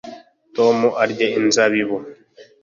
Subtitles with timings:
[0.55, 1.97] tom arya inzabibu